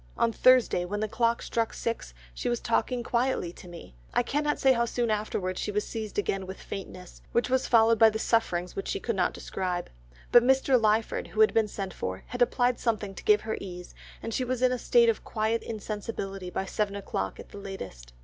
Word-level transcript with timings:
On 0.17 0.31
Thursday, 0.31 0.83
when 0.83 0.99
the 0.99 1.07
clock 1.07 1.43
struck 1.43 1.75
six, 1.75 2.15
she 2.33 2.49
was 2.49 2.59
talking 2.59 3.03
quietly 3.03 3.53
to 3.53 3.67
me. 3.67 3.93
I 4.15 4.23
cannot 4.23 4.57
say 4.57 4.73
how 4.73 4.85
soon 4.85 5.11
afterwards 5.11 5.61
she 5.61 5.71
was 5.71 5.85
seized 5.85 6.17
again 6.17 6.47
with 6.47 6.59
faintness, 6.59 7.21
which 7.33 7.51
was 7.51 7.67
followed 7.67 7.99
by 7.99 8.09
the 8.09 8.17
sufferings 8.17 8.75
which 8.75 8.87
she 8.87 8.99
could 8.99 9.15
not 9.15 9.31
describe, 9.31 9.91
but 10.31 10.41
Mr. 10.41 10.81
Lyford 10.81 11.27
who 11.27 11.41
had 11.41 11.53
been 11.53 11.67
sent 11.67 11.93
for, 11.93 12.23
had 12.29 12.41
applied 12.41 12.79
something 12.79 13.13
to 13.13 13.23
give 13.23 13.41
her 13.41 13.59
ease, 13.61 13.93
and 14.23 14.33
she 14.33 14.43
was 14.43 14.63
in 14.63 14.71
a 14.71 14.79
state 14.79 15.07
of 15.07 15.23
quiet 15.23 15.61
insensibility 15.61 16.49
by 16.49 16.65
seven 16.65 16.95
o'clock 16.95 17.39
at 17.39 17.49
the 17.49 17.59
latest. 17.59 18.11